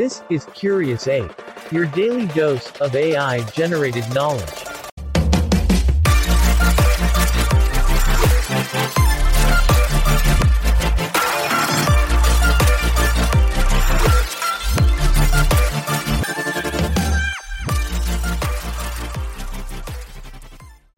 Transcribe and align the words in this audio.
This 0.00 0.22
is 0.30 0.46
Curious 0.54 1.06
Ape, 1.08 1.30
your 1.70 1.84
daily 1.84 2.26
dose 2.28 2.72
of 2.80 2.96
AI 2.96 3.42
generated 3.50 4.02
knowledge. 4.14 4.48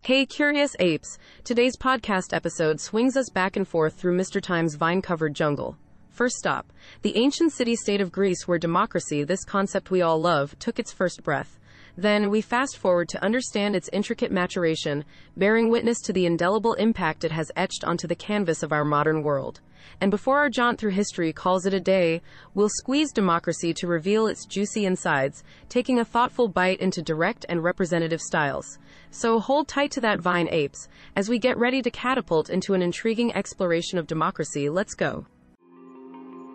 Hey, 0.02 0.27
curious 0.27 0.77
apes. 0.78 1.19
Today's 1.42 1.77
podcast 1.77 2.32
episode 2.32 2.78
swings 2.78 3.16
us 3.16 3.28
back 3.28 3.56
and 3.56 3.66
forth 3.66 3.95
through 3.95 4.16
Mr. 4.16 4.41
Time's 4.41 4.77
vine 4.77 5.02
covered 5.02 5.34
jungle. 5.34 5.77
First 6.12 6.37
stop, 6.37 6.71
the 7.01 7.16
ancient 7.16 7.52
city 7.52 7.75
state 7.75 8.02
of 8.02 8.12
Greece, 8.12 8.47
where 8.47 8.59
democracy, 8.59 9.25
this 9.25 9.47
concept 9.47 9.91
we 9.91 10.02
all 10.02 10.21
love, 10.21 10.55
took 10.59 10.79
its 10.79 10.93
first 10.93 11.23
breath. 11.23 11.59
Then 11.97 12.29
we 12.29 12.43
fast 12.43 12.77
forward 12.77 13.09
to 13.11 13.25
understand 13.25 13.75
its 13.75 13.88
intricate 13.95 14.30
maturation, 14.30 15.07
bearing 15.38 15.71
witness 15.71 16.02
to 16.02 16.12
the 16.12 16.27
indelible 16.27 16.75
impact 16.75 17.25
it 17.25 17.33
has 17.33 17.51
etched 17.57 17.83
onto 17.83 18.07
the 18.07 18.15
canvas 18.15 18.62
of 18.62 18.73
our 18.73 18.85
modern 18.85 19.23
world. 19.23 19.62
And 20.02 20.11
before 20.11 20.38
our 20.38 20.51
jaunt 20.51 20.79
through 20.79 20.91
history 20.91 21.33
calls 21.33 21.65
it 21.65 21.73
a 21.73 21.80
day, 21.80 22.21
we'll 22.52 22.69
squeeze 22.69 23.10
democracy 23.10 23.73
to 23.73 23.87
reveal 23.87 24.27
its 24.27 24.45
juicy 24.45 24.85
insides, 24.85 25.43
taking 25.71 25.99
a 25.99 26.05
thoughtful 26.05 26.47
bite 26.47 26.80
into 26.80 27.01
direct 27.01 27.47
and 27.49 27.65
representative 27.65 28.21
styles. 28.21 28.79
So 29.10 29.41
hold 29.41 29.66
tight 29.66 29.93
to 29.93 30.01
that 30.02 30.21
vine, 30.21 30.49
apes. 30.51 30.88
As 31.16 31.30
we 31.30 31.38
get 31.38 31.57
ready 31.57 31.80
to 31.80 31.91
catapult 31.91 32.51
into 32.51 32.74
an 32.74 32.83
intriguing 32.83 33.35
exploration 33.35 33.97
of 33.97 34.07
democracy, 34.07 34.69
let's 34.69 34.93
go. 34.93 35.24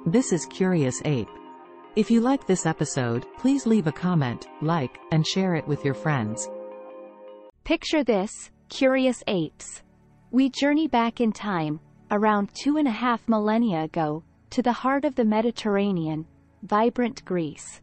This 0.07 0.31
is 0.31 0.45
Curious 0.45 1.01
Ape. 1.03 1.27
If 1.97 2.09
you 2.09 2.21
like 2.21 2.47
this 2.47 2.65
episode, 2.65 3.25
please 3.37 3.65
leave 3.65 3.87
a 3.87 3.91
comment, 3.91 4.47
like, 4.61 4.97
and 5.11 5.27
share 5.27 5.55
it 5.55 5.67
with 5.67 5.83
your 5.83 5.93
friends. 5.93 6.49
Picture 7.65 8.05
this, 8.05 8.31
curious 8.69 9.21
apes. 9.27 9.83
We 10.31 10.49
journey 10.49 10.87
back 10.87 11.19
in 11.19 11.33
time, 11.33 11.81
around 12.09 12.51
two 12.53 12.77
and 12.77 12.87
a 12.87 12.91
half 12.91 13.27
millennia 13.27 13.83
ago, 13.83 14.23
to 14.51 14.61
the 14.61 14.71
heart 14.71 15.03
of 15.03 15.15
the 15.15 15.25
Mediterranean, 15.25 16.25
vibrant 16.63 17.25
Greece. 17.25 17.81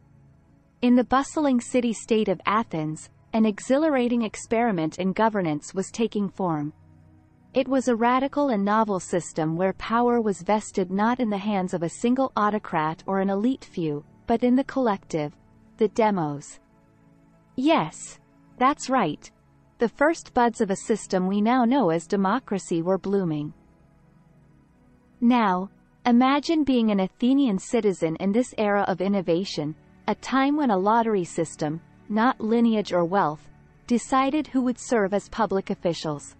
In 0.81 0.95
the 0.95 1.03
bustling 1.03 1.61
city-state 1.61 2.27
of 2.27 2.41
Athens, 2.47 3.11
an 3.33 3.45
exhilarating 3.45 4.23
experiment 4.23 4.97
in 4.97 5.13
governance 5.13 5.75
was 5.75 5.91
taking 5.91 6.29
form. 6.29 6.73
It 7.55 7.69
was 7.69 7.87
a 7.87 7.95
radical 7.95 8.49
and 8.49 8.65
novel 8.65 8.99
system 8.99 9.55
where 9.55 9.71
power 9.71 10.19
was 10.19 10.41
vested 10.41 10.91
not 10.91 11.21
in 11.21 11.29
the 11.29 11.37
hands 11.37 11.73
of 11.73 11.83
a 11.83 11.89
single 11.89 12.33
autocrat 12.35 13.01
or 13.07 13.21
an 13.21 13.29
elite 13.29 13.63
few, 13.63 14.03
but 14.27 14.43
in 14.43 14.57
the 14.57 14.65
collective, 14.65 15.33
the 15.77 15.87
demos. 15.87 16.59
Yes, 17.55 18.19
that's 18.57 18.89
right. 18.89 19.31
The 19.77 19.87
first 19.87 20.33
buds 20.33 20.59
of 20.59 20.69
a 20.69 20.75
system 20.75 21.27
we 21.27 21.39
now 21.39 21.63
know 21.63 21.91
as 21.91 22.07
democracy 22.07 22.81
were 22.81 22.97
blooming. 22.97 23.53
Now, 25.21 25.69
imagine 26.05 26.65
being 26.65 26.91
an 26.91 26.99
Athenian 26.99 27.57
citizen 27.57 28.17
in 28.17 28.33
this 28.33 28.53
era 28.57 28.83
of 28.89 28.99
innovation, 28.99 29.75
a 30.09 30.15
time 30.15 30.57
when 30.57 30.71
a 30.71 30.77
lottery 30.77 31.23
system, 31.23 31.79
not 32.09 32.41
lineage 32.41 32.91
or 32.91 33.05
wealth, 33.05 33.47
decided 33.87 34.47
who 34.47 34.61
would 34.63 34.77
serve 34.77 35.13
as 35.13 35.29
public 35.29 35.69
officials. 35.69 36.35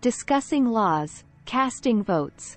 Discussing 0.00 0.64
laws, 0.64 1.24
casting 1.44 2.04
votes. 2.04 2.56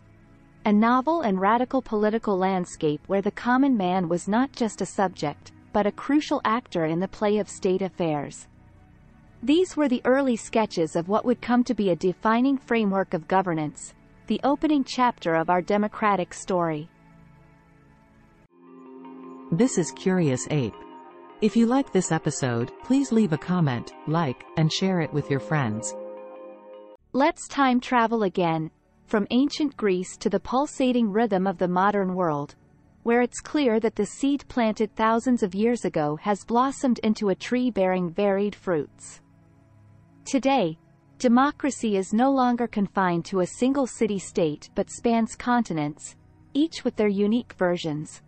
A 0.66 0.72
novel 0.72 1.22
and 1.22 1.42
radical 1.42 1.82
political 1.82 2.38
landscape 2.38 3.02
where 3.08 3.24
the 3.24 3.32
common 3.32 3.76
man 3.76 4.08
was 4.08 4.28
not 4.28 4.52
just 4.52 4.80
a 4.80 4.86
subject, 4.86 5.52
but 5.74 5.88
a 5.88 5.92
crucial 5.92 6.40
actor 6.46 6.86
in 6.86 7.00
the 7.00 7.08
play 7.08 7.40
of 7.40 7.50
state 7.50 7.82
affairs. 7.82 8.48
These 9.42 9.76
were 9.76 9.90
the 9.90 10.04
early 10.06 10.36
sketches 10.36 10.96
of 10.96 11.10
what 11.10 11.26
would 11.26 11.42
come 11.42 11.64
to 11.64 11.74
be 11.74 11.90
a 11.90 11.96
defining 11.96 12.60
framework 12.60 13.16
of 13.16 13.28
governance, 13.28 13.96
the 14.28 14.40
opening 14.44 14.84
chapter 14.84 15.34
of 15.34 15.50
our 15.50 15.64
democratic 15.64 16.36
story. 16.36 16.88
This 19.52 19.80
is 19.80 19.92
Curious 19.94 20.48
Ape. 20.52 20.76
If 21.42 21.56
you 21.56 21.66
like 21.66 21.92
this 21.92 22.12
episode, 22.12 22.72
please 22.84 23.12
leave 23.12 23.34
a 23.34 23.38
comment, 23.40 23.94
like, 24.06 24.44
and 24.58 24.72
share 24.72 25.02
it 25.02 25.12
with 25.12 25.32
your 25.32 25.40
friends. 25.40 25.96
Let's 27.14 27.46
time 27.50 27.82
travel 27.82 28.24
again, 28.24 28.72
from 29.04 29.28
ancient 29.32 29.76
Greece 29.76 30.16
to 30.16 30.30
the 30.30 30.40
pulsating 30.40 31.12
rhythm 31.12 31.46
of 31.46 31.58
the 31.58 31.68
modern 31.68 32.16
world, 32.16 32.56
where 33.04 33.22
it's 33.22 33.42
clear 33.42 33.82
that 33.82 33.98
the 33.98 34.06
seed 34.06 34.46
planted 34.48 34.96
thousands 34.96 35.44
of 35.44 35.54
years 35.54 35.84
ago 35.84 36.16
has 36.22 36.46
blossomed 36.46 37.00
into 37.00 37.28
a 37.28 37.36
tree 37.36 37.70
bearing 37.70 38.10
varied 38.10 38.56
fruits. 38.56 39.20
Today, 40.24 40.80
democracy 41.18 41.98
is 41.98 42.14
no 42.14 42.32
longer 42.32 42.66
confined 42.66 43.26
to 43.26 43.42
a 43.42 43.46
single 43.46 43.88
city-state 43.88 44.70
but 44.74 44.90
spans 44.90 45.36
continents, 45.36 46.16
each 46.54 46.86
with 46.86 46.96
their 46.96 47.10
unique 47.10 47.52
versions. 47.58 48.22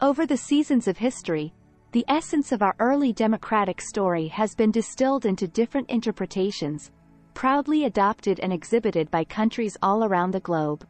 Over 0.00 0.26
the 0.26 0.36
seasons 0.36 0.88
of 0.88 0.98
history, 0.98 1.54
the 1.92 2.04
essence 2.08 2.50
of 2.50 2.60
our 2.60 2.74
early 2.80 3.12
democratic 3.12 3.80
story 3.80 4.26
has 4.26 4.56
been 4.56 4.72
distilled 4.72 5.26
into 5.26 5.46
different 5.46 5.88
interpretations, 5.88 6.90
proudly 7.34 7.84
adopted 7.84 8.40
and 8.40 8.52
exhibited 8.52 9.10
by 9.10 9.24
countries 9.24 9.76
all 9.82 10.04
around 10.04 10.32
the 10.32 10.40
globe. 10.40 10.86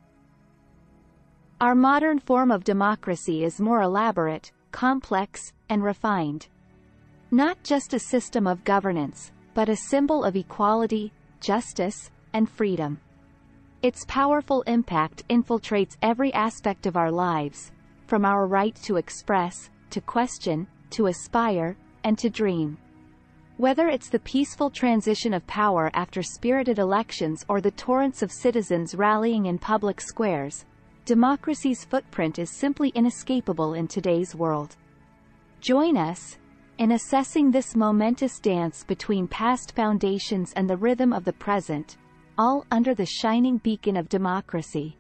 Our 1.61 1.75
modern 1.75 2.19
form 2.19 2.51
of 2.51 2.65
democracy 2.65 3.45
is 3.45 3.61
more 3.61 3.83
elaborate, 3.83 4.51
complex, 4.73 5.53
and 5.69 5.83
refined. 5.83 6.49
Not 7.31 7.63
just 7.63 7.93
a 7.95 7.99
system 7.99 8.47
of 8.47 8.65
governance, 8.65 9.33
but 9.55 9.69
a 9.69 9.77
symbol 9.77 10.25
of 10.25 10.37
equality, 10.37 11.13
justice, 11.41 12.11
and 12.33 12.49
freedom. 12.49 12.99
Its 13.83 14.05
powerful 14.09 14.63
impact 14.63 15.23
infiltrates 15.29 15.97
every 16.03 16.33
aspect 16.35 16.87
of 16.87 16.97
our 16.97 17.11
lives, 17.11 17.73
from 18.07 18.25
our 18.25 18.47
right 18.47 18.75
to 18.83 18.97
express, 18.97 19.71
to 19.91 20.01
question, 20.01 20.67
to 20.91 21.07
aspire, 21.07 21.77
and 22.05 22.19
to 22.19 22.29
dream. 22.29 22.79
Whether 23.61 23.89
it's 23.89 24.09
the 24.09 24.21
peaceful 24.21 24.71
transition 24.71 25.35
of 25.35 25.47
power 25.47 25.91
after 25.93 26.23
spirited 26.23 26.79
elections 26.79 27.45
or 27.47 27.61
the 27.61 27.73
torrents 27.73 28.23
of 28.23 28.33
citizens 28.33 28.95
rallying 28.95 29.45
in 29.45 29.59
public 29.59 30.01
squares, 30.01 30.65
democracy's 31.05 31.85
footprint 31.85 32.39
is 32.39 32.57
simply 32.57 32.89
inescapable 32.95 33.75
in 33.75 33.87
today's 33.87 34.35
world. 34.35 34.77
Join 35.61 35.99
us 35.99 36.39
in 36.79 36.93
assessing 36.93 37.51
this 37.51 37.77
momentous 37.77 38.41
dance 38.41 38.83
between 38.83 39.29
past 39.29 39.77
foundations 39.77 40.55
and 40.55 40.67
the 40.67 40.79
rhythm 40.79 41.13
of 41.13 41.27
the 41.27 41.35
present, 41.35 41.99
all 42.39 42.65
under 42.71 42.95
the 42.95 43.05
shining 43.05 43.59
beacon 43.59 43.95
of 43.95 44.09
democracy. 44.09 44.97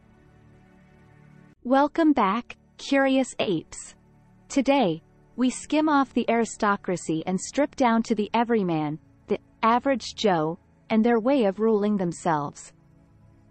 Welcome 1.64 2.12
back, 2.12 2.58
curious 2.76 3.34
apes. 3.38 3.94
Today, 4.50 5.00
we 5.40 5.48
skim 5.48 5.88
off 5.88 6.12
the 6.12 6.28
aristocracy 6.28 7.22
and 7.24 7.40
strip 7.40 7.74
down 7.74 8.02
to 8.02 8.14
the 8.14 8.28
everyman, 8.34 8.98
the 9.26 9.38
average 9.62 10.14
Joe, 10.14 10.58
and 10.90 11.02
their 11.02 11.18
way 11.18 11.44
of 11.44 11.60
ruling 11.60 11.96
themselves. 11.96 12.74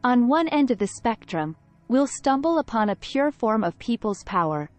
On 0.03 0.27
one 0.27 0.47
end 0.50 0.69
of 0.69 0.77
the 0.77 0.85
spectrum, 0.85 1.55
we'll 1.88 2.05
stumble 2.05 2.59
upon 2.59 2.89
a 2.89 2.95
pure 2.97 3.31
form 3.31 3.63
of 3.63 3.79
people's 3.79 4.23
power. 4.25 4.69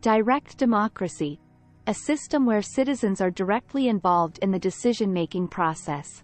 Direct 0.00 0.56
democracy, 0.56 1.40
a 1.88 1.94
system 1.94 2.46
where 2.46 2.62
citizens 2.62 3.20
are 3.20 3.32
directly 3.32 3.88
involved 3.88 4.38
in 4.40 4.52
the 4.52 4.60
decision-making 4.60 5.48
process. 5.48 6.22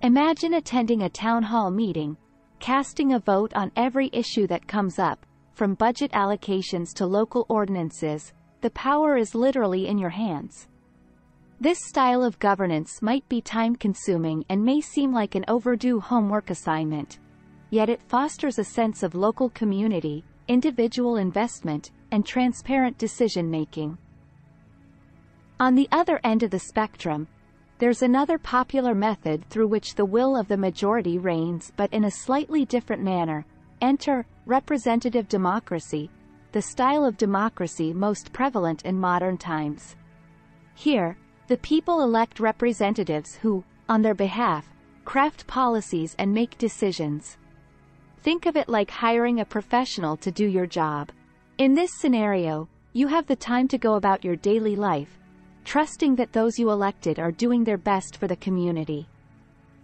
Imagine 0.00 0.54
attending 0.54 1.02
a 1.02 1.10
town 1.10 1.42
hall 1.42 1.70
meeting, 1.70 2.16
casting 2.58 3.12
a 3.12 3.18
vote 3.18 3.52
on 3.52 3.70
every 3.76 4.08
issue 4.14 4.46
that 4.46 4.66
comes 4.66 4.98
up, 4.98 5.26
from 5.52 5.74
budget 5.74 6.12
allocations 6.12 6.94
to 6.94 7.04
local 7.04 7.44
ordinances, 7.50 8.32
the 8.60 8.70
power 8.70 9.16
is 9.16 9.34
literally 9.34 9.86
in 9.86 9.98
your 9.98 10.10
hands. 10.10 10.68
This 11.60 11.78
style 11.86 12.22
of 12.22 12.38
governance 12.38 13.00
might 13.00 13.26
be 13.28 13.40
time-consuming 13.40 14.44
and 14.48 14.64
may 14.64 14.80
seem 14.80 15.12
like 15.12 15.34
an 15.34 15.44
overdue 15.48 16.00
homework 16.00 16.50
assignment. 16.50 17.18
Yet 17.70 17.88
it 17.88 18.02
fosters 18.02 18.58
a 18.58 18.64
sense 18.64 19.02
of 19.02 19.14
local 19.14 19.48
community, 19.50 20.24
individual 20.48 21.16
investment, 21.16 21.90
and 22.10 22.24
transparent 22.24 22.98
decision-making. 22.98 23.96
On 25.58 25.74
the 25.74 25.88
other 25.90 26.20
end 26.22 26.42
of 26.42 26.50
the 26.50 26.58
spectrum, 26.58 27.26
there's 27.78 28.02
another 28.02 28.38
popular 28.38 28.94
method 28.94 29.44
through 29.48 29.68
which 29.68 29.94
the 29.94 30.04
will 30.04 30.36
of 30.36 30.48
the 30.48 30.56
majority 30.56 31.18
reigns 31.18 31.72
but 31.76 31.92
in 31.92 32.04
a 32.04 32.10
slightly 32.10 32.64
different 32.64 33.02
manner. 33.02 33.44
Enter 33.80 34.26
representative 34.46 35.28
democracy, 35.28 36.10
the 36.56 36.62
style 36.62 37.04
of 37.04 37.18
democracy 37.18 37.92
most 37.92 38.32
prevalent 38.32 38.80
in 38.86 38.98
modern 38.98 39.36
times. 39.36 39.94
Here, 40.74 41.18
the 41.48 41.58
people 41.58 42.00
elect 42.00 42.40
representatives 42.40 43.34
who, 43.34 43.62
on 43.90 44.00
their 44.00 44.14
behalf, 44.14 44.66
craft 45.04 45.46
policies 45.46 46.16
and 46.18 46.32
make 46.32 46.56
decisions. 46.56 47.36
Think 48.22 48.46
of 48.46 48.56
it 48.56 48.70
like 48.70 48.90
hiring 48.90 49.40
a 49.40 49.44
professional 49.44 50.16
to 50.16 50.30
do 50.30 50.46
your 50.46 50.64
job. 50.66 51.12
In 51.58 51.74
this 51.74 51.90
scenario, 52.00 52.70
You 52.94 53.08
have 53.08 53.26
the 53.26 53.36
time 53.36 53.68
to 53.68 53.76
go 53.76 53.96
about 53.96 54.24
your 54.24 54.36
daily 54.36 54.74
life, 54.74 55.18
trusting 55.66 56.16
that 56.16 56.32
those 56.32 56.58
you 56.58 56.70
elected 56.70 57.18
are 57.18 57.30
doing 57.30 57.62
their 57.62 57.76
best 57.76 58.16
for 58.16 58.26
the 58.26 58.36
community. 58.36 59.06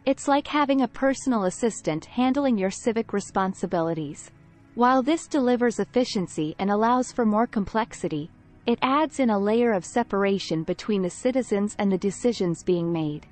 It's 0.06 0.26
like 0.26 0.46
having 0.46 0.80
a 0.80 0.88
personal 0.88 1.44
assistant 1.44 2.06
handling 2.06 2.56
your 2.56 2.70
civic 2.70 3.12
responsibilities. 3.12 4.30
While 4.74 5.02
this 5.02 5.26
delivers 5.26 5.80
efficiency 5.80 6.54
and 6.58 6.70
allows 6.70 7.12
for 7.12 7.26
more 7.26 7.46
complexity, 7.46 8.30
it 8.64 8.78
adds 8.80 9.20
in 9.20 9.28
a 9.28 9.38
layer 9.38 9.72
of 9.72 9.84
separation 9.84 10.62
between 10.62 11.02
the 11.02 11.10
citizens 11.10 11.76
and 11.78 11.92
the 11.92 11.98
decisions 11.98 12.62
being 12.62 12.90
made. 12.90 13.26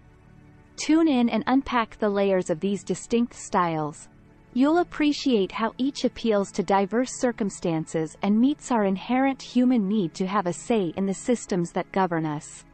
Tune 0.77 1.09
in 1.09 1.31
and 1.31 1.43
unpack 1.47 1.99
the 1.99 2.11
layers 2.11 2.51
of 2.51 2.61
these 2.61 2.85
distinct 2.85 3.33
styles. 3.33 4.09
You'll 4.53 4.79
appreciate 4.79 5.53
how 5.53 5.73
each 5.79 6.05
appeals 6.05 6.53
to 6.53 6.63
diverse 6.63 7.13
circumstances 7.19 8.19
and 8.23 8.39
meets 8.39 8.71
our 8.71 8.85
inherent 8.85 9.41
human 9.41 9.89
need 9.89 10.13
to 10.15 10.27
have 10.27 10.47
a 10.47 10.53
say 10.53 10.93
in 10.97 11.07
the 11.07 11.15
systems 11.15 11.73
that 11.73 11.91
govern 11.93 12.27
us. 12.27 12.65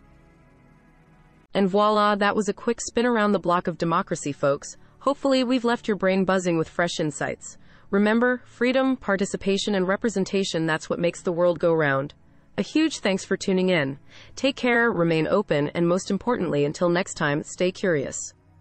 And 1.54 1.69
voila, 1.69 2.16
that 2.16 2.34
was 2.34 2.48
a 2.48 2.54
quick 2.54 2.80
spin 2.80 3.06
around 3.06 3.32
the 3.32 3.38
block 3.38 3.69
of 3.69 3.78
democracy, 3.78 4.32
folks. 4.32 4.76
Hopefully, 5.00 5.44
we've 5.44 5.64
left 5.64 5.86
your 5.86 5.96
brain 5.96 6.24
buzzing 6.24 6.58
with 6.58 6.69
fresh 6.69 6.98
insights. 6.98 7.58
Remember, 7.90 8.42
freedom, 8.44 8.96
participation, 8.96 9.74
and 9.74 9.86
representation 9.86 10.66
that's 10.66 10.90
what 10.90 10.98
makes 10.98 11.22
the 11.22 11.32
world 11.32 11.60
go 11.60 11.72
round. 11.72 12.14
A 12.58 12.62
huge 12.62 12.98
thanks 12.98 13.24
for 13.24 13.36
tuning 13.36 13.68
in. 13.68 13.98
Take 14.34 14.56
care, 14.56 14.90
remain 14.90 15.28
open, 15.28 15.68
and 15.68 15.86
most 15.86 16.10
importantly, 16.10 16.64
until 16.64 16.88
next 16.88 17.14
time, 17.14 17.44
stay 17.44 17.70
curious. 17.70 18.34